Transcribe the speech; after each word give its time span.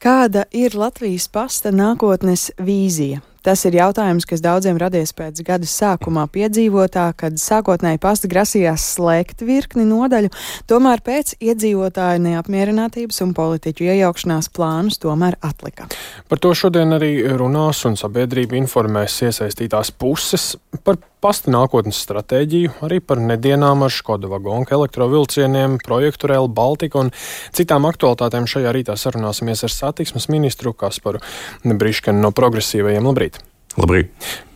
Kāda 0.00 0.46
ir 0.56 0.72
Latvijas 0.80 1.26
pasta 1.28 1.68
nākotnes 1.68 2.46
vīzija? 2.56 3.18
Tas 3.44 3.66
ir 3.68 3.74
jautājums, 3.76 4.24
kas 4.28 4.40
daudziem 4.40 4.78
radies 4.80 5.12
pēc 5.16 5.42
gada 5.44 5.68
sākumā 5.68 6.22
piedzīvotā, 6.32 7.04
kad 7.20 7.36
sākotnēji 7.40 8.00
pasta 8.00 8.30
grasījās 8.32 8.86
slēgt 8.94 9.44
virkni 9.44 9.84
nodaļu, 9.88 10.32
tomēr 10.72 11.04
pēc 11.04 11.34
iedzīvotāju 11.36 12.24
neapmierinātības 12.30 13.20
un 13.26 13.36
politiķu 13.36 13.90
iejaukšanās 13.90 14.48
plānus 14.56 14.96
tomēr 15.04 15.36
atlika. 15.44 15.90
Par 16.32 16.40
to 16.40 16.54
šodien 16.56 16.96
arī 16.96 17.12
runās 17.36 17.84
un 17.84 18.00
sabiedrība 18.00 18.56
informēs 18.56 19.20
iesaistītās 19.28 19.92
puses 20.00 20.54
par 20.80 20.96
pasta 21.20 21.52
nākotnes 21.52 22.00
stratēģiju, 22.04 22.74
arī 22.86 23.00
par 23.04 23.20
nedienām 23.22 23.84
ar 23.86 23.94
Škoda 23.94 24.30
vagonu 24.30 24.68
elektrovilcieniem, 24.78 25.78
projektu 25.84 26.30
Rail 26.32 26.48
Baltica 26.48 27.00
un 27.04 27.12
citām 27.56 27.88
aktualitātēm 27.88 28.48
šajā 28.50 28.74
rītā 28.76 28.96
sarunāsimies 28.98 29.64
ar 29.68 29.74
satiksmes 29.76 30.30
ministru 30.32 30.74
Kasparu 30.74 31.22
Briškanu 31.64 32.24
no 32.24 32.32
progresīvajiem. 32.36 33.10
Labrīt! 33.12 33.42
Labrīt! 33.78 34.48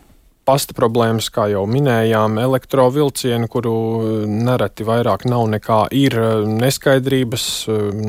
Pasta 0.44 0.74
problēmas, 0.76 1.30
kā 1.32 1.46
jau 1.48 1.62
minējām, 1.64 2.34
elektrovilcieni, 2.42 3.46
kuru 3.48 3.72
nereti 4.28 4.84
vairāk 4.84 5.22
nav 5.24 5.46
nekā 5.54 5.78
ir 5.96 6.18
neskaidrības, 6.60 7.46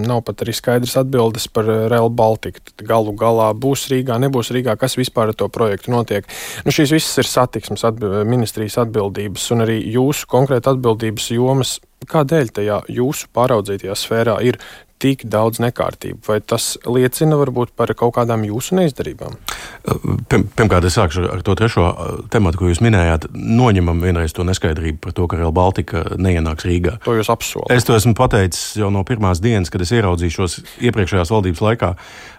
nav 0.03 0.19
pat 0.27 0.43
arī 0.43 0.55
skaidrs 0.57 0.97
atbildes 0.99 1.47
par 1.55 1.69
Rail 1.91 2.09
Baltica. 2.11 2.59
Tad 2.59 2.83
galu 2.89 3.13
galā 3.15 3.53
būs 3.55 3.85
Rīgā, 3.93 4.17
nebūs 4.19 4.51
Rīgā, 4.51 4.75
kas 4.81 4.97
vispār 4.99 5.31
ar 5.31 5.39
to 5.39 5.47
projektu 5.47 5.93
notiek. 5.95 6.27
Nu, 6.67 6.75
šīs 6.75 6.91
visas 6.97 7.23
ir 7.23 7.31
satiksmes 7.31 7.87
atbild, 7.87 8.17
ministrijas 8.27 8.81
atbildības 8.83 9.47
un 9.55 9.63
arī 9.63 9.79
jūsu 9.95 10.27
konkrēta 10.27 10.75
atbildības 10.75 11.31
jomas. 11.37 11.77
Kādēļ 12.05 12.51
tajā 12.59 12.81
jūsu 12.91 13.31
pāraudzītajā 13.31 13.95
sfērā 13.95 14.41
ir 14.43 14.59
tik 14.99 15.23
daudz 15.31 15.63
nekārtību? 15.63 16.19
Vai 16.27 16.41
tas 16.43 16.73
liecina 16.83 17.39
varbūt 17.39 17.71
par 17.79 17.95
kaut 17.95 18.17
kādām 18.19 18.43
jūsu 18.43 18.75
neizdarībām? 18.81 19.39
Pirmkārt, 19.85 20.85
es 20.87 20.95
sākšu 20.97 21.27
ar 21.29 21.41
to 21.45 21.53
trešo 21.57 21.85
tematu, 22.33 22.61
ko 22.61 22.69
jūs 22.71 22.81
minējāt. 22.81 23.27
Noņemam 23.33 24.01
vienreiz 24.01 24.33
to 24.33 24.45
neskaidrību 24.47 25.01
par 25.03 25.13
to, 25.17 25.27
ka 25.29 25.37
Real 25.39 25.53
Baltica 25.55 26.03
neienāks 26.17 26.65
Rīgā. 26.65 26.97
To 27.05 27.17
jūs 27.17 27.29
apsolat. 27.33 27.73
Es 27.75 27.85
to 27.85 27.97
esmu 27.97 28.15
pateicis 28.17 28.75
jau 28.79 28.89
no 28.93 29.05
pirmās 29.07 29.43
dienas, 29.43 29.69
kad 29.73 29.83
es 29.85 29.93
ieraudzīju 29.93 30.37
šos 30.39 30.57
iepriekšējās 30.89 31.33
valdības 31.35 31.65
laikā. 31.67 31.91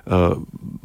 Uh, 0.06 0.36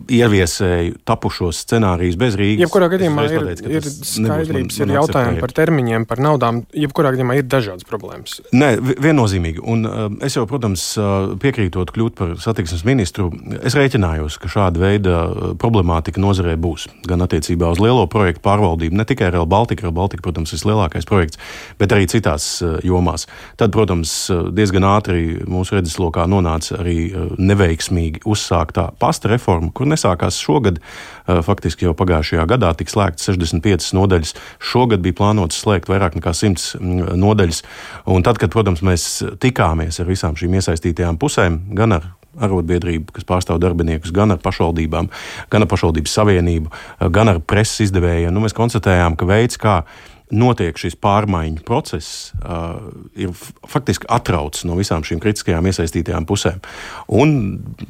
ieviesēju 0.10 0.96
tapušos 1.06 1.60
scenārijus 1.62 2.16
bez 2.18 2.38
Rīgas. 2.40 2.64
Jebkurā 2.66 2.88
gadījumā 2.90 3.26
ir, 3.28 3.36
pateicu, 3.38 3.68
ir 3.70 3.86
skaidrības, 3.86 4.80
man, 4.80 4.88
man 4.88 4.94
ir 4.94 4.98
jautājumi 4.98 5.44
par 5.44 5.54
termiņiem, 5.60 6.08
par 6.10 6.22
naudām. 6.26 6.64
Jebkurā 6.74 7.12
gadījumā 7.14 7.38
ir 7.38 7.46
dažādas 7.46 7.86
problēmas. 7.86 8.40
Nē, 8.58 8.72
viennozīmīgi. 8.82 9.62
Un 9.62 9.86
uh, 9.86 10.02
es 10.26 10.38
jau, 10.40 10.48
protams, 10.50 10.88
uh, 10.98 11.36
piekrītot 11.42 11.94
kļūt 11.94 12.18
par 12.18 12.34
satiksmes 12.42 12.82
ministru, 12.88 13.30
es 13.62 13.78
rēķinājos, 13.78 14.40
ka 14.42 14.50
šāda 14.52 14.82
veida 14.82 15.22
problemātika 15.62 16.22
nozarē 16.24 16.51
būs. 16.60 16.88
Gan 17.08 17.24
attiecībā 17.26 17.72
uz 17.74 17.80
lielo 17.82 18.04
projektu 18.12 18.44
pārvaldību, 18.46 18.98
ne 18.98 19.06
tikai 19.08 19.32
Real 19.32 19.48
Baltica, 19.50 19.86
Real 19.86 19.96
Baltica, 19.96 20.24
protams, 20.26 20.52
ir 20.52 20.60
vislielākais 20.60 21.08
projekts, 21.10 21.40
bet 21.80 21.94
arī 21.96 22.08
citās 22.12 22.48
jomās. 22.86 23.28
Tad, 23.60 23.74
protams, 23.76 24.14
diezgan 24.56 24.86
ātri 24.88 25.42
mūsu 25.50 25.78
redzeslokā 25.78 26.28
nonāca 26.32 26.80
arī 26.82 27.12
neveiksmīgi 27.38 28.24
uzsāktā 28.28 28.90
pasta 29.02 29.32
reforma, 29.32 29.72
kur 29.76 29.90
nesākās 29.90 30.40
šogad. 30.42 30.82
Faktiski 31.28 31.86
jau 31.88 31.96
pagājušajā 31.98 32.48
gadā 32.50 32.72
tika 32.78 32.96
slēgts 32.96 33.30
65 33.30 33.92
nodaļas. 33.98 34.36
Šogad 34.72 35.04
bija 35.06 35.20
plānots 35.22 35.62
slēgt 35.64 35.92
vairāk 35.92 36.18
nekā 36.20 36.34
100 36.36 36.82
nodaļas. 37.20 37.62
Un 38.12 38.26
tad, 38.26 38.42
kad, 38.42 38.52
protams, 38.54 38.84
mēs 38.86 39.08
tikāmies 39.42 40.02
ar 40.02 40.10
visām 40.10 40.40
šīm 40.40 40.60
iesaistītajām 40.60 41.22
pusēm, 41.22 41.62
gan 41.78 42.00
ar 42.00 42.12
arotbiedrību, 42.40 43.12
kas 43.16 43.28
pārstāv 43.28 43.60
darbiniekus, 43.64 44.14
gan 44.16 44.36
ar 44.36 44.40
pašvaldībām, 44.44 45.12
gan 45.52 45.66
ar 45.66 45.72
pašvaldības 45.72 46.16
savienību, 46.20 46.72
gan 47.12 47.34
ar 47.34 47.42
preses 47.44 47.88
izdevējiem. 47.90 48.34
Nu, 48.34 48.44
mēs 48.46 48.58
konstatējām, 48.58 49.20
ka 49.20 49.28
veids, 49.30 49.60
kā 49.62 49.82
notiek 50.32 50.78
šis 50.80 50.96
pārmaiņu 51.02 51.64
process, 51.68 52.32
uh, 52.40 52.80
ir 53.20 53.34
faktiski 53.68 54.08
atrauts 54.12 54.64
no 54.68 54.78
visām 54.80 55.04
šīm 55.04 55.20
kritiskajām 55.24 55.68
iesaistītajām 55.68 56.28
pusēm. 56.30 56.62
Un 57.12 57.36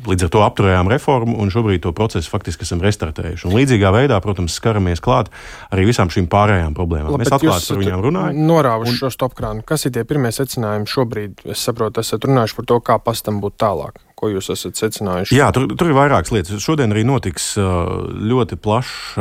līdz 0.09 0.28
ar 0.28 0.34
to 0.34 0.44
apturējām 0.46 0.90
reformu, 0.91 1.38
un 1.41 1.53
šobrīd 1.53 1.84
to 1.85 1.94
procesu 1.97 2.31
faktiski 2.34 2.66
esam 2.68 2.81
restartējuši. 2.84 3.47
Un 3.47 3.57
līdzīgā 3.59 3.94
veidā, 3.94 4.19
protams, 4.24 4.57
skaramies 4.57 5.03
klāt 5.03 5.31
arī 5.69 5.88
visām 5.91 6.12
šīm 6.13 6.30
pārējām 6.31 6.75
problēmām. 6.78 7.13
Labi, 7.13 7.25
Mēs 7.25 7.35
atklāti 7.38 7.74
par 7.74 7.84
viņām 7.84 8.06
runājam. 8.09 8.46
Norāvuši 8.50 8.96
un... 8.96 9.01
šo 9.03 9.12
stopkrānu. 9.13 9.66
Kas 9.68 9.85
ir 9.85 9.96
tie 9.96 10.06
pirmie 10.07 10.34
secinājumi 10.35 10.90
šobrīd? 10.90 11.46
Es 11.53 11.66
saprotu, 11.68 12.01
esat 12.01 12.25
runājuši 12.25 12.57
par 12.57 12.72
to, 12.74 12.81
kā 12.90 12.97
pastam 13.06 13.44
būtu 13.44 13.62
tālāk. 13.62 14.01
Ko 14.22 14.30
jūs 14.30 14.52
esat 14.54 14.78
secinājuši? 14.78 15.34
Jā, 15.34 15.48
tur, 15.50 15.64
tur 15.74 15.90
ir 15.90 15.96
vairākas 15.98 16.30
lietas. 16.30 16.62
Šodien 16.62 16.92
arī 16.94 17.02
notiks 17.09 17.56
ļoti 17.58 18.54
plašs 18.62 19.16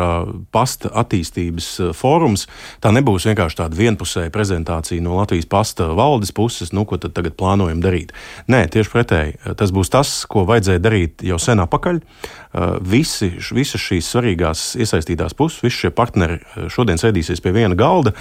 pasta 0.52 0.90
attīstības 1.00 1.68
fórums. 1.96 2.44
Tā 2.84 2.92
nebūs 2.92 3.24
vienkārši 3.30 3.62
tāda 3.62 3.78
vienpusēja 3.78 4.28
prezentācija 4.34 5.00
no 5.00 5.16
Latvijas 5.16 5.48
pasta 5.48 5.86
valdes 5.96 6.34
puses, 6.36 6.74
nu, 6.76 6.84
ko 6.84 6.98
tad 7.00 7.14
tagad 7.16 7.32
plānojam 7.40 7.80
darīt. 7.80 8.12
Nē, 8.52 8.66
tieši 8.74 8.92
pretēji. 8.92 9.38
Tas 9.56 9.72
būs 9.72 9.88
tas, 9.94 10.12
ko 10.28 10.44
vajadzēja 10.50 10.82
darīt 10.84 11.24
jau 11.24 11.40
sen 11.40 11.64
apakaļ. 11.64 12.02
Visi, 12.84 13.30
visas 13.56 13.80
šīs 13.80 14.10
svarīgās 14.12 14.66
iesaistītās 14.84 15.32
puses, 15.38 15.62
visi 15.64 15.86
šie 15.86 15.92
partneri 15.96 16.42
šodien 16.68 17.00
sēdīsies 17.00 17.40
pie 17.40 17.54
viena 17.56 17.78
galda 17.78 18.12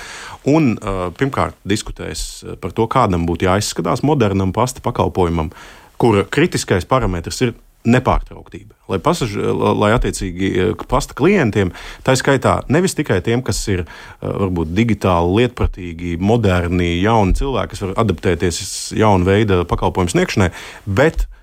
un 0.48 0.78
pirmkārt 1.20 1.60
diskutēs 1.68 2.46
par 2.64 2.72
to, 2.78 2.88
kādam 2.88 3.28
būtu 3.28 3.50
jāizskatās 3.50 4.06
modernam 4.06 4.56
pasta 4.56 4.86
pakalpojumam 4.86 5.52
kura 6.00 6.26
kritiskais 6.32 6.88
parametrs 6.90 7.44
ir 7.46 7.58
nepārtrauktība. 7.88 8.76
Lai, 8.92 9.00
pasaži, 9.04 9.40
lai 9.80 9.94
attiecīgi 9.96 10.50
eh, 10.52 10.72
pasta 10.92 11.16
klientiem, 11.18 11.72
tā 12.04 12.16
skaitā 12.20 12.60
nevis 12.72 12.98
tikai 12.98 13.22
tiem, 13.26 13.44
kas 13.46 13.62
ir 13.72 13.86
eh, 13.86 13.90
varbūt 14.26 14.74
digitāli, 14.76 15.46
lietpratīgi, 15.46 16.18
moderni, 16.20 16.98
jauni 17.00 17.38
cilvēki, 17.40 17.74
kas 17.74 17.86
var 17.86 17.96
adaptēties 18.04 18.62
jaunu 19.00 19.30
veidu 19.30 19.62
pakalpojumu 19.70 20.12
sniegšanai, 20.16 20.52
bet 20.86 21.24
arī 21.24 21.39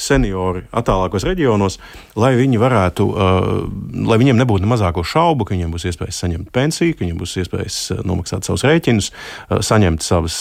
seniori 0.00 0.62
attālākos 0.74 1.24
reģionos, 1.26 1.78
lai 2.18 2.32
viņi 2.38 2.60
varētu, 2.60 3.06
uh, 3.08 3.48
lai 4.08 4.18
viņiem 4.20 4.38
nebūtu 4.40 4.64
ne 4.64 4.70
mazāko 4.70 5.04
šaubu, 5.06 5.46
ka 5.46 5.54
viņiem 5.54 5.72
būs 5.74 5.86
iespējas 5.90 6.20
saņemt 6.24 6.52
pensiju, 6.54 6.96
ka 6.96 7.04
viņiem 7.04 7.20
būs 7.20 7.36
iespējas 7.42 7.78
uh, 7.94 8.02
nomaksāt 8.08 8.48
savus 8.48 8.66
rēķinus, 8.68 9.10
uh, 9.12 9.62
saņemt 9.64 10.04
savus 10.04 10.38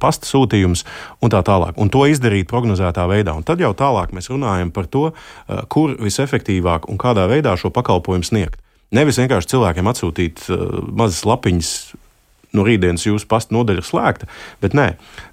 pasta 0.00 0.28
sūtījumus 0.28 0.84
un 1.24 1.32
tā 1.32 1.42
tālāk. 1.46 1.76
Un 1.80 1.90
to 1.92 2.04
izdarīt 2.10 2.48
prognozētā 2.50 3.06
veidā. 3.10 3.34
Un 3.36 3.46
tad 3.46 3.62
jau 3.62 3.72
tālāk 3.76 4.14
mēs 4.16 4.30
runājam 4.32 4.72
par 4.74 4.88
to, 4.90 5.08
kur 5.72 5.94
visefektīvāk 6.00 6.88
un 6.90 7.00
kādā 7.00 7.26
veidā 7.30 7.56
šo 7.58 7.72
pakalpojumu 7.74 8.26
sniegt. 8.26 8.60
Nevis 8.94 9.18
vienkārši 9.20 9.54
cilvēkiem 9.54 9.90
atsūtīt 9.90 10.44
mazas 10.94 11.24
lapiņas 11.26 11.72
no 12.56 12.64
rītdienas 12.66 13.06
jūsu 13.06 13.28
pasta 13.30 13.54
nodaļa 13.56 13.84
slēgta, 13.86 14.28
bet 14.62 14.76
nē, 14.76 14.88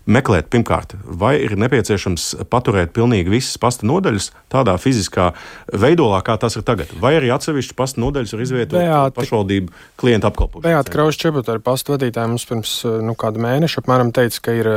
meklēt 0.05 0.49
pirmkārt, 0.51 0.95
vai 1.03 1.35
ir 1.43 1.55
nepieciešams 1.59 2.45
paturēt 2.51 2.91
pilnīgi 2.95 3.31
visas 3.31 3.59
pasta 3.61 3.87
nodaļas 3.87 4.31
tādā 4.51 4.75
fiziskā 4.81 5.29
veidolā, 5.71 6.19
kā 6.25 6.35
tas 6.41 6.57
ir 6.59 6.65
tagad, 6.67 6.91
vai 6.99 7.15
arī 7.19 7.31
atsevišķas 7.33 7.77
pasta 7.77 8.03
nodaļas 8.03 8.35
ir 8.35 8.43
izvietotas 8.43 9.15
pašvaldību 9.15 9.71
klientu 10.01 10.29
apkalpošanai. 10.29 10.65
Beata 10.67 10.93
Krausa 10.93 11.21
Čebota 11.23 11.55
ar 11.55 11.63
pasta 11.63 11.95
vadītāju 11.95 12.33
mums 12.33 12.47
pirms 12.49 12.73
nu, 13.07 13.15
kāda 13.19 13.43
mēneša 13.43 13.83
apmēram 13.83 14.11
teica, 14.15 14.41
ka 14.43 14.57
ir 14.57 14.71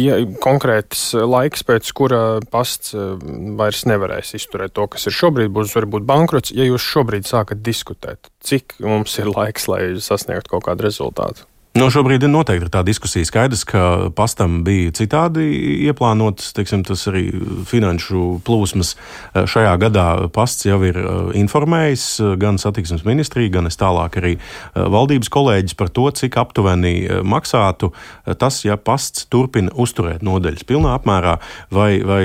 ja, 0.00 0.18
konkrēts 0.42 1.12
laiks, 1.14 1.66
pēc 1.68 1.92
kura 1.96 2.22
pasts 2.52 2.96
vairs 3.58 3.86
nevarēs 3.90 4.34
izturēt 4.40 4.74
to, 4.74 4.88
kas 4.90 5.06
ir 5.06 5.16
šobrīd, 5.16 5.52
būs 5.54 5.76
varbūt 5.78 6.08
bankrots, 6.08 6.54
ja 6.56 6.66
jūs 6.66 6.82
šobrīd 6.82 7.28
sākat 7.30 7.62
diskutēt, 7.62 8.32
cik 8.42 8.78
mums 8.82 9.14
ir 9.22 9.30
laiks, 9.30 9.70
lai 9.70 9.84
sasniegtu 10.02 10.56
kaut 10.56 10.66
kādu 10.66 10.90
rezultātu. 10.90 11.46
Nu, 11.72 11.86
šobrīd 11.88 12.20
ir 12.20 12.28
noteikti 12.28 12.68
tā 12.68 12.82
diskusija. 12.84 13.24
Skaidrs, 13.24 13.62
ka 13.64 14.10
pastam 14.12 14.58
bija 14.60 14.90
citādi 14.92 15.46
ieplānotas, 15.86 16.50
teiksim, 16.52 16.82
tas 16.84 17.06
arī 17.08 17.30
finanšu 17.64 18.42
plūsmas. 18.44 18.90
Eh, 19.32 19.46
šajā 19.48 19.70
gadā 19.80 20.04
pasts 20.36 20.66
jau 20.66 20.76
ir 20.84 20.98
eh, 21.00 21.30
informējis 21.40 22.04
eh, 22.20 22.34
gan 22.42 22.60
satiksmes 22.60 23.06
ministriju, 23.08 23.54
gan 23.54 23.70
es 23.70 23.80
tālāk 23.80 24.18
arī 24.20 24.34
valdības 24.76 25.32
kolēģis 25.32 25.76
par 25.78 25.88
to, 25.96 26.04
cik 26.12 26.36
aptuveni 26.42 27.22
maksātu 27.24 27.88
tas, 28.36 28.58
ja 28.66 28.76
pasts 28.76 29.24
turpina 29.32 29.72
uzturēt 29.72 30.20
nodeļas 30.26 30.68
pilnā 30.68 30.92
apmērā 30.98 31.38
vai, 31.72 32.02
vai 32.04 32.22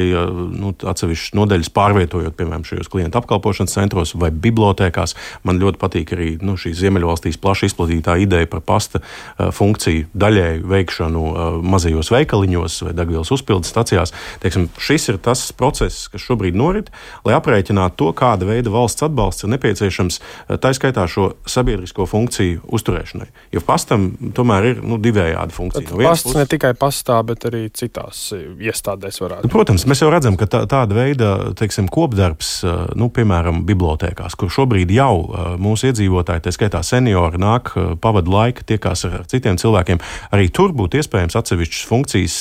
nu, 0.60 0.74
atsevišķas 0.76 1.38
nodeļas 1.40 1.72
pārvietojot, 1.76 2.36
piemēram, 2.36 2.68
šajos 2.68 2.92
klientu 2.92 3.22
apkalpošanas 3.22 3.80
centros 3.80 4.16
vai 4.20 4.34
bibliotēkās. 4.36 5.16
Man 5.48 5.64
ļoti 5.64 5.82
patīk 5.82 6.14
arī 6.18 6.30
nu, 6.44 6.58
šī 6.60 6.76
Ziemeļvalstīs 6.82 7.40
plaši 7.44 7.72
izplatītā 7.72 8.20
ideja 8.24 8.52
par 8.52 8.66
pasta 8.68 9.04
funkciju 9.38 10.08
daļēju 10.18 10.66
veikšanu 10.72 11.24
mazajos 11.62 12.12
veikaliņos 12.14 12.80
vai 12.88 12.94
degvielas 12.98 13.32
uzpildes 13.36 13.70
stacijās. 13.74 14.14
Teiksim, 14.42 14.68
šis 14.82 15.10
ir 15.14 15.20
tas 15.24 15.44
process, 15.58 16.08
kas 16.12 16.24
šobrīd 16.26 16.58
norit, 16.58 16.90
lai 17.28 17.36
aprēķinātu 17.38 18.00
to, 18.02 18.12
kāda 18.18 18.48
veida 18.50 18.74
valsts 18.74 19.06
atbalsts 19.06 19.46
ir 19.46 19.54
nepieciešams 19.54 20.20
tā 20.64 20.74
skaitā 20.74 21.06
šo 21.12 21.32
sabiedrisko 21.50 22.08
funkciju 22.10 22.64
uzturēšanai. 22.74 23.28
Jo 23.54 23.62
pastam 23.66 24.10
tomēr 24.38 24.72
ir 24.72 24.82
nu, 24.86 24.98
divējāda 25.02 25.54
funkcija. 25.54 25.86
No 25.92 26.02
pasts 26.02 26.28
puses... 26.30 26.40
ne 26.42 26.48
tikai 26.50 26.74
pastā, 26.78 27.20
bet 27.28 27.46
arī 27.50 27.68
citās 27.70 28.32
iestādēs 28.34 29.22
varētu. 29.22 29.52
Protams, 29.54 29.86
mēs 29.90 30.02
jau 30.04 30.12
redzam, 30.14 30.38
ka 30.40 30.50
tā, 30.50 30.64
tāda 30.70 30.98
veida 30.98 31.32
teiksim, 31.58 31.90
kopdarbs, 31.94 32.60
nu, 32.98 33.12
piemēram, 33.14 33.64
bibliotekās, 33.68 34.38
kur 34.40 34.52
šobrīd 34.54 34.92
jau 34.96 35.14
mūsu 35.62 35.92
iedzīvotāji, 35.92 36.46
tā 36.48 36.54
skaitā 36.56 36.82
seniori, 36.86 37.40
nāk, 37.42 37.74
pavada 38.02 38.34
laika, 38.34 38.66
tiekās 38.68 39.06
ar 39.08 39.27
citiem 39.32 39.60
cilvēkiem, 39.60 40.02
arī 40.36 40.50
tur 40.54 40.74
būtu 40.78 41.02
iespējams 41.02 41.38
atsevišķas 41.40 41.88
funkcijas 41.90 42.38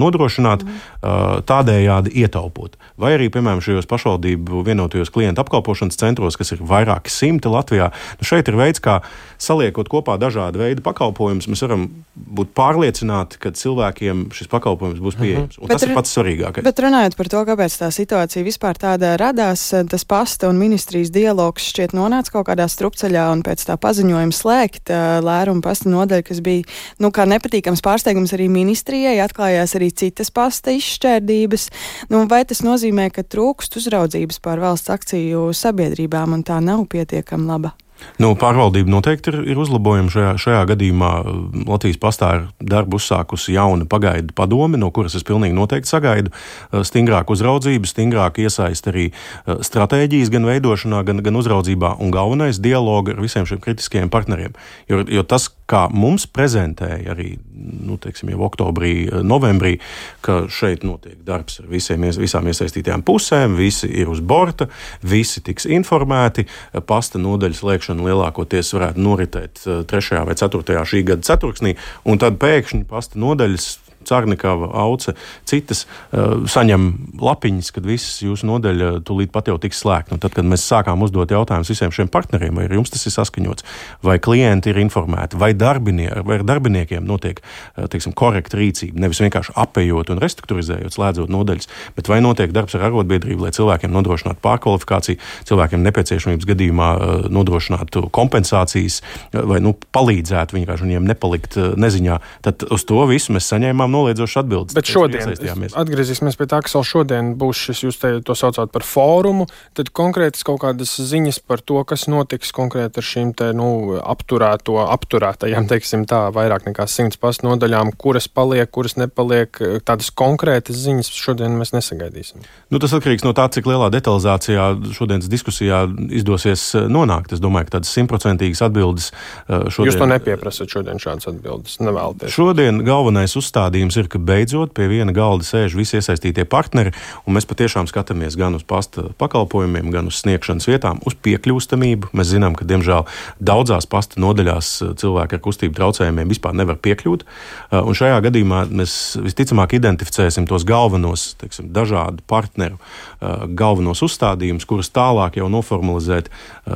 nodrošināt, 0.00 0.64
mm. 0.64 1.44
tādējādi 1.48 2.14
ietaupot. 2.24 2.76
Vai 3.00 3.14
arī, 3.16 3.30
piemēram, 3.32 3.62
šajos 3.64 3.88
pašvaldību 3.90 4.64
vienotajos 4.66 5.12
klientu 5.12 5.44
apkalpošanas 5.44 5.98
centros, 6.00 6.36
kas 6.40 6.52
ir 6.52 6.64
vairāki 6.66 7.12
simti 7.12 7.48
Latvijā, 7.48 7.90
nu 8.20 8.28
šeit 8.28 8.50
ir 8.50 8.58
veids, 8.60 8.82
kā 8.82 9.00
saliekot 9.40 9.88
kopā 9.88 10.18
dažādu 10.20 10.60
veidu 10.60 10.84
pakalpojumus, 10.84 11.48
mēs 11.48 11.64
varam 11.64 11.86
būt 12.14 12.52
pārliecināti, 12.56 13.40
ka 13.40 13.52
cilvēkiem 13.56 14.26
šis 14.36 14.50
pakalpojums 14.52 15.00
būs 15.00 15.16
mhm. 15.16 15.24
pieejams. 15.24 15.56
Mm 15.56 15.64
-hmm. 15.64 15.72
Tas 15.72 15.86
ir 15.86 15.94
pats 15.94 16.16
svarīgākais. 16.16 16.64
Bet 16.66 16.82
runājot 16.84 17.16
par 17.16 17.28
to, 17.28 17.44
kāpēc 17.48 17.78
tā 17.80 17.90
situācija 17.94 18.44
vispār 18.44 18.76
tāda 18.76 19.16
radās, 19.16 19.70
tas 19.90 20.04
pasta 20.04 20.48
un 20.48 20.58
ministrijas 20.58 21.10
dialogs 21.10 21.70
šķiet 21.72 21.94
nonāca 21.96 22.32
kaut 22.32 22.48
kādā 22.48 22.68
strupceļā 22.68 23.30
un 23.32 23.42
pēc 23.42 23.64
tā 23.66 23.76
paziņojuma 23.76 24.32
slēgt 24.32 24.92
lērumu 25.24 25.62
pasta 25.62 25.88
nodaļu, 25.88 26.22
kas 26.30 26.42
bija 26.44 26.64
nu, 27.02 27.10
nepatīkams 27.10 27.82
pārsteigums 27.84 28.34
arī 28.36 28.48
ministrijai, 28.52 29.18
atklājās 29.24 29.76
arī 29.78 29.90
citas 29.90 30.32
pasta 30.34 30.74
izšķērdības. 30.78 31.68
Nu, 32.12 32.24
vai 32.30 32.44
tas 32.48 32.64
nozīmē, 32.66 33.10
ka 33.14 33.26
trūkst 33.26 33.78
uzraudzības 33.82 34.40
pār 34.44 34.62
valsts 34.62 34.92
akciju 34.94 35.50
sabiedrībām 35.56 36.38
un 36.38 36.46
tā 36.46 36.62
nav 36.64 36.86
pietiekami 36.90 37.50
laba? 37.50 37.74
Nu, 38.20 38.34
pārvaldība 38.36 38.92
noteikti 38.92 39.32
ir, 39.32 39.38
ir 39.54 39.60
uzlabojama. 39.60 40.10
Šajā, 40.12 40.32
šajā 40.40 40.64
gadījumā 40.72 41.10
uh, 41.20 41.38
Latvijas 41.68 42.00
pastā 42.00 42.30
ir 42.36 42.46
darbu 42.72 42.98
uzsākusi 43.00 43.54
jauna 43.56 43.86
pagaidu 43.88 44.34
padome, 44.36 44.80
no 44.80 44.90
kuras 44.94 45.16
es 45.16 45.24
pilnīgi 45.26 45.56
noteikti 45.56 45.88
sagaidu 45.88 46.32
uh, 46.32 46.82
stingrāku 46.86 47.36
uzraudzību, 47.36 47.88
stingrāku 47.88 48.44
iesaisti 48.44 48.92
arī 48.92 49.06
uh, 49.12 49.62
stratēģijas 49.64 50.32
gan 50.34 50.48
veidošanā, 50.50 51.00
gan, 51.08 51.22
gan 51.24 51.40
uzraudzībā 51.40 51.94
un 52.00 52.12
galvenais 52.14 52.60
dialogu 52.60 53.14
ar 53.14 53.24
visiem 53.24 53.48
šiem 53.48 53.62
kritiskajiem 53.64 54.12
partneriem. 54.12 54.56
Jo, 54.90 55.00
jo 55.08 55.24
tas, 55.24 55.48
kā 55.70 55.86
mums 55.94 56.26
prezentēja 56.26 57.14
arī 57.14 57.36
nu, 57.54 57.96
teiksim, 58.00 58.32
jau 58.32 58.42
oktobrī, 58.48 58.92
novembrī, 59.22 59.76
ka 60.24 60.42
šeit 60.50 60.84
notiek 60.86 61.20
darbs 61.26 61.60
ar 61.62 61.68
visiem, 61.70 62.08
visām 62.18 62.48
iesaistītajām 62.50 63.04
pusēm, 63.06 63.54
visi 63.58 63.88
ir 64.00 64.10
uz 64.10 64.22
borta, 64.24 64.66
visi 65.06 65.42
tiks 65.46 65.68
informēti, 65.70 66.46
pasta 66.88 67.20
nodaļas 67.22 67.62
lēkšana 67.66 67.89
vākšana 67.90 68.06
lielākoties 68.06 68.70
varētu 68.74 69.02
noritēt 69.02 69.62
3. 69.86 70.14
Eh, 70.14 70.24
vai 70.24 70.34
4. 70.34 70.84
šī 70.84 71.04
gada 71.04 71.22
ceturksnī, 71.22 71.76
un 72.04 72.18
tad 72.18 72.38
pēkšņi 72.38 72.86
pasta 72.86 73.18
nodaļas 73.18 73.78
Cārnikava, 74.08 74.70
Auce, 74.82 75.14
citas 75.48 75.84
uh, 75.84 76.42
saņem 76.50 76.86
lapiņas, 77.20 77.70
kad 77.76 77.86
visas 77.86 78.20
jūsu 78.24 78.48
nodeļa 78.48 78.92
tūlīt 79.06 79.32
pat 79.34 79.50
jau 79.50 79.58
tiks 79.60 79.82
slēgta. 79.84 80.14
Nu, 80.14 80.22
tad, 80.22 80.34
kad 80.36 80.46
mēs 80.48 80.64
sākām 80.66 81.02
uzdot 81.04 81.32
jautājumus 81.34 81.70
visiem 81.72 81.94
šiem 81.94 82.10
partneriem, 82.12 82.56
vai 82.56 82.68
jums 82.70 82.92
tas 82.92 83.04
ir 83.06 83.14
saskaņots, 83.14 83.66
vai 84.06 84.18
klienti 84.22 84.72
ir 84.72 84.80
informēti, 84.82 85.38
vai, 85.40 85.52
darbinie, 85.58 86.10
vai 86.26 86.40
ar 86.40 86.46
darbiniekiem 86.48 87.06
notiek 87.06 87.42
uh, 87.42 87.86
teiksim, 87.90 88.14
korekta 88.16 88.60
rīcība, 88.60 89.00
nevis 89.04 89.22
vienkārši 89.24 89.54
apējot 89.60 90.14
un 90.14 90.22
restruktūrizējot, 90.22 90.96
slēdzot 90.96 91.32
nodeļas, 91.32 91.70
bet 91.96 92.10
vai 92.10 92.20
notiek 92.24 92.54
darbs 92.56 92.76
ar 92.78 92.88
arotbiedrību, 92.88 93.46
lai 93.46 93.54
cilvēkiem 93.56 93.92
nodrošinātu 93.94 94.42
pārkvalifikāciju, 94.44 95.20
cilvēkiem 95.48 95.84
nepieciešamības 95.86 96.48
gadījumā 96.50 96.90
nodrošinātu 97.32 98.06
kompensācijas 98.14 99.00
vai 99.32 99.60
nu, 99.64 99.74
palīdzētu 99.94 100.56
vienkārši 100.56 100.86
viņiem 100.86 101.08
nepalikt 101.10 101.58
neziņā. 101.80 102.18
Tad 102.46 102.64
uz 102.72 102.84
to 102.88 103.02
visu 103.10 103.34
mēs 103.36 103.48
saņēmām 103.52 103.89
saņēmām 103.90 103.92
noliedzošas 103.92 104.40
atbildes. 104.44 104.74
Bet 104.74 104.88
šodien, 104.88 105.34
atgriezīsimies 105.74 106.38
pie 106.38 106.46
tā, 106.46 106.60
kas 106.62 106.74
vēl 106.74 106.84
šodien 106.86 107.34
būs 107.38 107.58
šis, 107.66 107.82
jūs 107.84 107.98
te 108.00 108.20
to 108.22 108.34
saucāt 108.34 108.70
par 108.72 108.84
fórumu, 108.84 109.46
tad 109.74 109.90
konkrētas 109.90 110.44
kaut 110.44 110.62
kādas 110.62 110.96
ziņas 110.96 111.40
par 111.46 111.60
to, 111.60 111.82
kas 111.84 112.06
notiks 112.08 112.52
konkrēti 112.52 113.00
ar 113.00 113.06
šīm 113.06 113.34
te, 113.34 113.52
nu, 113.56 113.98
apturēto, 114.00 114.78
apturētajām, 114.86 115.68
teiksim 115.70 116.06
tā, 116.06 116.30
vairāk 116.34 116.66
nekā 116.68 116.86
simts 116.88 117.18
pastu 117.20 117.48
nodaļām, 117.48 117.92
kuras 117.96 118.28
paliek, 118.28 118.70
kuras 118.70 118.96
nepaliek, 118.96 119.56
tādas 119.84 120.10
konkrētas 120.10 120.78
ziņas 120.80 121.10
šodien 121.10 121.56
mēs 121.58 121.74
nesagaidīsim. 121.74 122.44
Nu, 122.70 122.80
tas 122.82 122.94
atkarīgs 122.96 123.24
no 123.26 123.34
tā, 123.36 123.48
cik 123.50 123.68
lielā 123.68 123.90
detalizācijā 123.92 124.70
šodienas 124.96 125.30
diskusijā 125.30 125.84
izdosies 126.20 126.70
eh, 126.78 126.88
nonākt. 126.90 127.34
Es 127.34 127.42
domāju, 127.42 127.68
ka 127.68 127.78
tādas 127.78 127.92
simtprocentīgas 127.96 128.62
atbildes 128.66 129.10
eh, 129.10 129.68
šodien. 129.72 129.90
Jūs 129.90 129.98
to 129.98 130.08
nepieprasat 130.10 130.74
šodien 130.76 131.02
šādas 131.02 131.30
atbildes, 131.32 131.78
nevēlaties. 131.82 132.34
Šodien 132.34 132.82
galvenais 132.86 133.34
uzstādījums 133.38 133.79
gadījums 133.80 133.96
ir, 133.96 134.08
ka 134.12 134.18
beidzot 134.20 134.74
pie 134.76 134.88
viena 134.90 135.12
galda 135.16 135.46
sēž 135.46 135.74
visi 135.78 135.96
iesaistītie 135.96 136.44
partneri, 136.44 136.92
un 137.24 137.36
mēs 137.36 137.46
patiešām 137.48 137.88
skatāmies 137.88 138.36
gan 138.36 138.54
uz 138.58 138.64
pasta 138.68 139.08
pakalpojumiem, 139.18 139.88
gan 139.94 140.10
uz 140.10 140.20
sniegšanas 140.20 140.68
vietām, 140.68 141.00
uz 141.08 141.16
piekļūstamību. 141.24 142.12
Mēs 142.12 142.32
zinām, 142.34 142.56
ka 142.58 142.66
diemžēl 142.68 143.06
daudzās 143.40 143.88
pasta 143.88 144.20
nodaļās 144.20 144.72
eh, 144.84 144.92
cilvēki 145.00 145.38
ar 145.38 145.42
kustību 145.44 145.76
traucējumiem 145.78 146.28
vispār 146.28 146.56
nevar 146.60 146.76
piekļūt. 146.82 147.24
Eh, 147.24 147.80
un 147.80 147.96
šajā 147.96 148.20
gadījumā 148.28 148.66
mēs 148.68 149.16
visticamāk 149.24 149.78
identificēsim 149.78 150.48
tos 150.50 150.66
galvenos, 150.68 151.30
teiksim, 151.40 151.72
dažādu 151.72 152.20
partneru 152.28 152.76
eh, 152.76 153.48
galvenos 153.56 154.04
uzstādījumus, 154.04 154.68
kurus 154.68 154.92
tālāk 154.92 155.40
jau 155.40 155.48
noformalizēt 155.52 156.28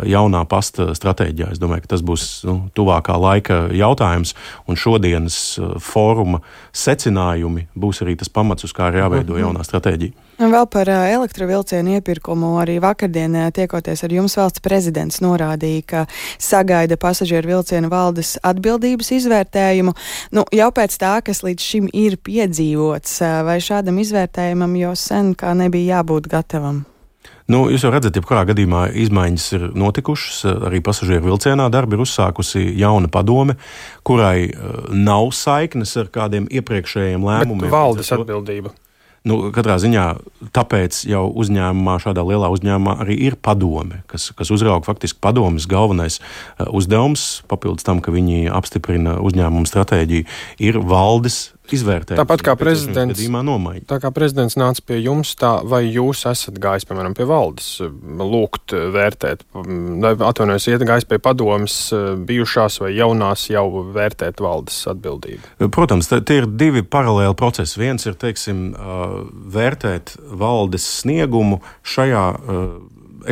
jaunā 0.09 0.41
pasta 0.49 0.93
stratēģijā. 0.97 1.53
Es 1.53 1.61
domāju, 1.63 1.85
ka 1.85 1.95
tas 1.95 2.03
būs 2.07 2.27
nu, 2.49 2.57
tuvākā 2.75 3.19
laika 3.21 3.61
jautājums, 3.75 4.33
un 4.71 4.79
šodienas 4.81 5.37
fóruma 5.85 6.41
secinājumi 6.95 7.69
būs 7.75 8.03
arī 8.05 8.17
tas 8.19 8.31
pamats, 8.31 8.65
uz 8.65 8.73
kā 8.75 8.91
ir 8.91 9.03
jāveido 9.03 9.35
mhm. 9.35 9.43
jaunā 9.45 9.67
stratēģija. 9.67 10.23
Un 10.43 10.51
vēl 10.51 10.67
par 10.67 10.89
elektrovilcienu 10.91 11.95
iepirkumu. 11.99 12.57
Arī 12.59 12.81
vakardien, 12.83 13.37
tiekoties 13.55 14.03
ar 14.03 14.15
jums, 14.15 14.35
valsts 14.39 14.63
prezidents 14.65 15.21
norādīja, 15.23 15.85
ka 15.87 16.01
sagaida 16.43 16.99
pasažieru 17.01 17.53
vilcienu 17.53 17.91
valdes 17.93 18.35
atbildības 18.43 19.13
izvērtējumu. 19.21 19.95
Nu, 20.35 20.47
jau 20.55 20.71
pēc 20.75 20.99
tā, 20.99 21.15
kas 21.27 21.45
līdz 21.47 21.69
šim 21.71 21.87
ir 21.95 22.19
piedzīvots, 22.19 23.21
vai 23.47 23.61
šādam 23.63 24.03
izvērtējumam 24.03 24.75
jau 24.81 24.97
sen 24.99 25.37
kā 25.39 25.55
nebija 25.59 26.01
jābūt 26.01 26.27
gatavam? 26.35 26.83
Nu, 27.53 27.67
jūs 27.69 27.83
jau 27.85 27.91
redzat, 27.93 28.17
jebkurā 28.17 28.47
gadījumā 28.49 28.87
izmaiņas 29.05 29.47
ir 29.59 29.65
notikušas. 29.77 30.39
Arī 30.71 30.81
pasažieru 30.85 31.27
vilcienā 31.27 31.67
darbi 31.73 31.99
ir 31.99 32.05
uzsākusi 32.07 32.63
jauna 32.81 33.11
padome, 33.13 33.59
kurai 34.07 34.49
uh, 34.49 34.87
nav 34.89 35.29
saiknes 35.37 35.93
ar 36.01 36.09
kādiem 36.15 36.49
iepriekšējiem 36.49 37.27
lēmumiem. 37.29 37.67
Bet 37.67 37.75
valdes 37.75 38.13
atbildība. 38.17 38.73
Nu, 39.29 39.39
katrā 39.57 39.79
ziņā 39.81 40.03
tāpēc 40.57 40.99
jau 41.09 41.23
uzņēmumā, 41.41 41.95
šādā 42.05 42.25
lielā 42.29 42.51
uzņēmumā, 42.53 42.99
arī 43.05 43.17
ir 43.29 43.37
padome, 43.41 44.03
kas, 44.09 44.31
kas 44.37 44.53
uzrauga 44.53 44.85
faktiski 44.85 45.21
padomas 45.25 45.69
galvenais 45.69 46.19
uh, 46.21 46.69
uzdevums, 46.73 47.43
papildus 47.49 47.85
tam, 47.85 48.01
ka 48.05 48.13
viņi 48.13 48.49
apstiprina 48.53 49.19
uzņēmumu 49.25 49.69
stratēģiju, 49.69 50.29
ir 50.65 50.81
valdes 50.81 51.51
izvērtēt. 51.73 52.19
Tāpat 52.19 52.43
kā 52.45 52.55
prezidents, 52.61 53.21
tā 53.89 53.99
kā 54.03 54.11
prezidents 54.15 54.57
nāca 54.61 54.83
pie 54.85 54.99
jums, 55.01 55.33
tā, 55.41 55.55
vai 55.65 55.85
jūs 55.87 56.25
esat 56.29 56.59
gājis, 56.61 56.87
piemēram, 56.89 57.15
pie 57.17 57.27
valdes, 57.29 57.69
lūgt 57.81 58.75
vērtēt, 58.95 59.47
atvainojos, 59.55 60.69
iet 60.69 60.85
gājis 60.85 61.09
pie 61.09 61.21
padomas 61.25 61.79
bijušās 62.29 62.81
vai 62.85 62.93
jaunās 62.99 63.47
jau 63.53 63.67
vērtēt 63.95 64.43
valdes 64.45 64.83
atbildību? 64.93 65.71
Protams, 65.75 66.11
tie 66.13 66.41
ir 66.43 66.51
divi 66.51 66.85
paralēli 66.85 67.37
procesi. 67.39 67.81
Viens 67.81 68.05
ir, 68.05 68.19
teiksim, 68.21 68.67
vērtēt 69.55 70.17
valdes 70.37 70.87
sniegumu 71.01 71.63
šajā 71.95 72.27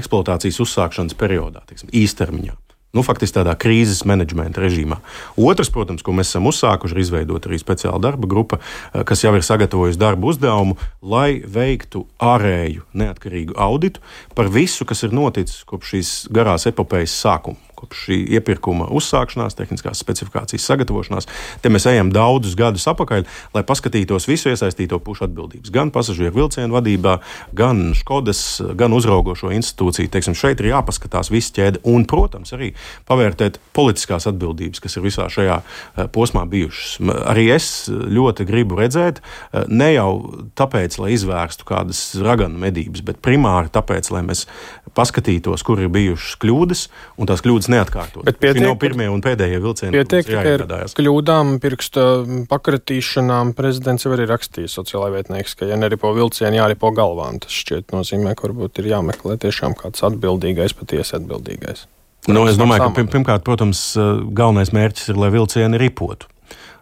eksploatācijas 0.01 0.63
uzsākšanas 0.65 1.17
periodā, 1.21 1.67
teiksim, 1.69 1.93
īstermiņā 1.93 2.57
nu, 2.93 3.05
faktiski 3.07 3.39
tādā 3.39 3.55
krīzes 3.59 4.05
menedžmenta 4.09 4.63
režīmā. 4.63 5.01
Otrs, 5.41 5.73
protams, 5.73 6.05
ko 6.05 6.15
mēs 6.17 6.33
esam 6.33 6.49
uzsākuši, 6.51 6.97
ir 6.97 7.03
izveidot 7.05 7.49
arī 7.49 7.61
speciāla 7.61 8.01
darba 8.03 8.29
grupa, 8.29 8.61
eh, 8.93 9.05
kas 9.09 9.25
jau 9.25 9.35
ir 9.37 9.43
sagatavojusi 9.43 10.01
darbu 10.01 10.33
uzdevumu, 10.33 10.77
lai 11.03 11.41
veiktu 11.41 12.07
ārēju 12.21 12.83
neatkarīgu 12.95 13.57
auditu 13.57 14.01
par 14.35 14.49
visu, 14.49 14.85
kas 14.85 15.03
ir 15.03 15.11
noticis 15.11 15.65
kopš 15.65 15.95
šīs 15.95 16.15
garās 16.31 16.67
epopejas 16.67 17.17
sākuma 17.17 17.72
kopš 17.83 18.07
šī 18.07 18.19
iepirkuma 18.39 18.87
uzsākšanās, 18.95 19.57
tehniskās 19.59 20.01
specifikācijas 20.03 20.67
sagatavošanās. 20.71 21.29
Te 21.63 21.71
mēs 21.73 21.87
ejam 21.91 22.13
daudzus 22.15 22.55
gadus 22.59 22.87
atpakaļ, 22.91 23.27
lai 23.57 23.65
paskatītos 23.67 24.29
visu 24.31 24.53
iesaistīto 24.53 25.01
pušu 25.03 25.27
atbildības. 25.27 25.73
Gan 25.75 25.91
pasažieru 25.95 26.37
vilcienu 26.37 26.77
vadībā, 26.77 27.19
gan 27.59 27.91
Škodas, 27.99 28.63
gan 28.79 28.95
uzraugošo 28.95 29.51
institūciju. 29.57 30.11
Teiksim, 30.13 30.37
šeit 30.39 30.63
ir 30.63 30.71
jāpaskatās 30.73 31.33
viss 31.33 31.55
ķēde 31.55 31.83
un, 31.89 32.07
protams, 32.09 32.55
arī 32.55 32.73
pavērtēt 33.09 33.59
politiskās 33.77 34.29
atbildības, 34.31 34.83
kas 34.83 34.97
ir 34.97 35.07
visā 35.07 35.29
šajā 35.33 35.59
eh, 35.63 36.07
posmā 36.13 36.45
bijušas. 36.51 36.99
Arī 37.33 37.49
es 37.57 37.73
ļoti 37.91 38.47
gribu 38.49 38.79
redzēt, 38.79 39.23
eh, 39.23 39.67
ne 39.69 39.93
jau 39.95 40.11
tāpēc, 40.59 40.99
lai 41.03 41.15
izvērstu 41.17 41.67
kādas 41.69 42.05
raganu 42.23 42.61
medības, 42.63 43.05
bet 43.07 43.23
primāri 43.25 43.73
tāpēc, 43.73 44.13
lai 44.15 44.25
mēs 44.29 44.47
paskatītos, 44.97 45.65
kur 45.65 45.81
ir 45.81 45.91
bijušas 45.93 46.39
kļūdas, 46.43 46.87
un 47.21 47.31
tās 47.31 47.43
kļūdas 47.45 47.72
neatkārtot. 47.73 48.25
Bet 48.27 48.39
pietiek, 48.43 48.65
nav 48.67 48.77
pirmie 48.83 49.09
un 49.13 49.23
pēdējie 49.25 49.61
vilcieni. 49.65 49.95
Pietiek 49.97 50.29
tikai 50.29 50.55
ar 50.57 50.67
kļūdām, 50.99 51.57
pirksta 51.63 52.05
pakratīšanām. 52.51 53.55
Prezidents 53.59 54.07
jau 54.07 54.13
arī 54.17 54.29
rakstījis 54.31 54.77
sociālajā 54.79 55.17
vietnieks, 55.19 55.57
ka, 55.59 55.69
ja 55.71 55.79
neripo 55.81 56.13
vilcieni, 56.17 56.61
jāripo 56.61 56.93
galvām. 56.97 57.41
Tas 57.43 57.57
šķiet 57.63 57.95
nozīmē, 57.97 58.37
ka 58.39 58.49
varbūt 58.49 58.83
ir 58.83 58.93
jāmeklē 58.93 59.39
tiešām 59.43 59.77
kāds 59.81 60.05
atbildīgais, 60.09 60.77
patiesi 60.79 61.19
atbildīgais. 61.19 61.87
Nu, 62.31 62.45
es 62.47 62.59
domāju, 62.61 62.87
ka 62.87 63.03
pirmkārt, 63.11 63.43
protams, 63.47 63.81
galvenais 64.31 64.71
mērķis 64.75 65.11
ir, 65.11 65.19
lai 65.19 65.33
vilcieni 65.35 65.81
ripotu. 65.83 66.29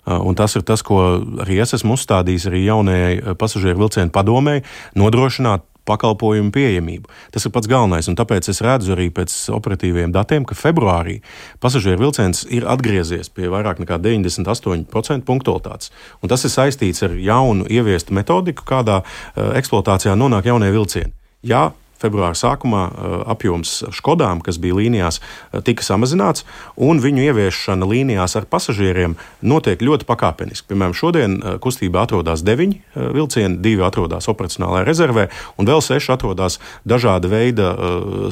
Un 0.06 0.36
tas 0.38 0.56
ir 0.56 0.64
tas, 0.66 0.82
ko 0.86 1.20
arī 1.44 1.60
es 1.60 1.74
esmu 1.76 1.94
uzstādījis 1.98 2.48
arī 2.48 2.64
jaunajai 2.64 3.34
pasažieru 3.38 3.84
vilcienu 3.84 4.12
padomēji, 4.14 4.64
nodrošināt 4.98 5.66
pakalpojumu 5.90 6.52
pieejamību. 6.54 7.10
Tas 7.34 7.46
ir 7.46 7.52
pats 7.54 7.68
galvenais, 7.70 8.08
un 8.10 8.16
tāpēc 8.18 8.50
es 8.52 8.62
redzu 8.64 8.94
arī 8.94 9.08
pēc 9.14 9.34
operatīviem 9.56 10.12
datiem, 10.14 10.46
ka 10.48 10.58
februārī 10.58 11.20
pasažieru 11.62 12.04
vilciens 12.06 12.44
ir 12.52 12.68
atgriezies 12.70 13.32
pie 13.34 13.50
vairāk 13.52 13.82
nekā 13.82 14.00
98% 14.02 15.26
punktualitātes. 15.28 15.92
Un 16.22 16.32
tas 16.32 16.44
ir 16.46 16.54
saistīts 16.54 17.04
ar 17.06 17.16
jaunu 17.16 17.68
ieviestu 17.70 18.16
metodiku, 18.16 18.66
kādā 18.68 19.00
uh, 19.02 19.52
eksploatācijā 19.58 20.16
nonāk 20.18 20.50
jaunie 20.50 20.70
vilcieni. 20.74 21.14
Jā, 21.46 21.70
februāra 22.00 22.36
sākumā 22.38 22.84
eh, 22.90 23.16
apjoms 23.34 23.76
Škodām, 23.96 24.42
kas 24.44 24.58
bija 24.62 24.78
līnijās, 24.78 25.20
eh, 25.20 25.60
tika 25.66 25.84
samazināts, 25.86 26.46
un 26.76 27.00
viņu 27.02 27.26
ieviešana 27.28 27.88
līnijās 27.88 28.36
ar 28.40 28.48
pasažieriem 28.50 29.16
notiek 29.42 29.80
ļoti 29.80 30.08
pakāpeniski. 30.08 30.70
Piemēram, 30.72 30.96
šodien 30.96 31.38
eh, 31.40 31.58
kustībā 31.62 32.06
atrodas 32.06 32.44
deviņi 32.46 32.80
vilcieni, 33.14 33.60
divi 33.62 33.84
atrodas 33.84 34.28
operacionālajā 34.30 34.86
rezervē, 34.88 35.28
un 35.60 35.68
vēl 35.68 35.82
seši 35.84 36.14
atrodas 36.14 36.58
dažāda 36.88 37.28
veida 37.30 37.70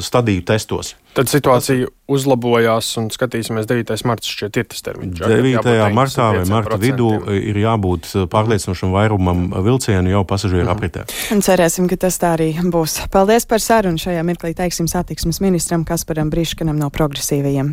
stadiju 0.02 0.44
testos. 0.48 0.94
Tad 1.16 1.30
situācija 1.30 1.88
uzlabojās, 2.08 2.88
un 3.00 3.08
skatīsimies, 3.12 3.66
9. 3.68 3.90
marts 4.08 4.30
šķiet 4.32 4.58
ir 4.60 4.66
tas 4.70 4.84
termiņš. 4.86 5.22
9. 5.24 5.70
martā 5.96 6.28
vai 6.36 6.44
marta 6.48 6.78
vidū 6.80 7.08
ir 7.34 7.58
jābūt 7.58 8.10
pārliecinošam 8.32 8.94
vairumam 8.94 9.48
vilcienu 9.66 10.12
jau 10.12 10.22
pasažieru 10.28 10.64
mm. 10.64 10.72
apritē. 10.72 11.04
Un 11.34 11.42
cerēsim, 11.44 11.88
ka 11.90 11.98
tas 12.06 12.20
tā 12.22 12.32
arī 12.36 12.52
būs. 12.62 13.00
Paldies 13.12 13.48
par 13.58 13.64
sarunu 13.64 13.98
šajā 13.98 14.20
mirklī, 14.22 14.52
teiksim, 14.54 14.86
satiksmes 14.86 15.40
ministram 15.42 15.82
Kasparam 15.82 16.30
Briškanam 16.30 16.78
no 16.78 16.92
progresīvajiem. 16.94 17.72